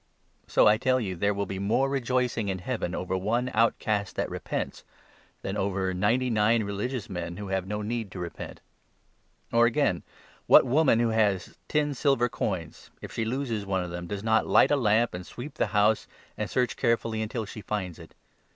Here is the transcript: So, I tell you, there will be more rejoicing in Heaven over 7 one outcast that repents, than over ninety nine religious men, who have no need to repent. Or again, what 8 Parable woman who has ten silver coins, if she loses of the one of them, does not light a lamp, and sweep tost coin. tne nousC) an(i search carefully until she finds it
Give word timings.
So, 0.47 0.65
I 0.65 0.77
tell 0.77 0.99
you, 0.99 1.15
there 1.15 1.31
will 1.31 1.45
be 1.45 1.59
more 1.59 1.87
rejoicing 1.87 2.49
in 2.49 2.57
Heaven 2.57 2.95
over 2.95 3.13
7 3.13 3.23
one 3.23 3.51
outcast 3.53 4.15
that 4.15 4.31
repents, 4.31 4.83
than 5.43 5.55
over 5.55 5.93
ninety 5.93 6.31
nine 6.31 6.63
religious 6.63 7.07
men, 7.07 7.37
who 7.37 7.49
have 7.49 7.67
no 7.67 7.83
need 7.83 8.09
to 8.13 8.17
repent. 8.19 8.61
Or 9.53 9.67
again, 9.67 10.01
what 10.47 10.61
8 10.61 10.61
Parable 10.63 10.73
woman 10.75 10.99
who 11.01 11.09
has 11.09 11.55
ten 11.67 11.93
silver 11.93 12.29
coins, 12.29 12.89
if 12.99 13.11
she 13.13 13.25
loses 13.25 13.61
of 13.61 13.67
the 13.67 13.71
one 13.73 13.83
of 13.83 13.91
them, 13.91 14.07
does 14.07 14.23
not 14.23 14.47
light 14.47 14.71
a 14.71 14.75
lamp, 14.75 15.13
and 15.13 15.23
sweep 15.23 15.53
tost 15.59 15.67
coin. 15.71 15.77
tne 15.83 15.93
nousC) 15.93 16.07
an(i 16.35 16.45
search 16.47 16.75
carefully 16.77 17.21
until 17.21 17.45
she 17.45 17.61
finds 17.61 17.99
it 17.99 18.15